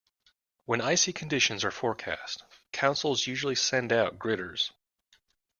[0.65, 4.71] When icy conditions are forecast, councils usually send out gritters.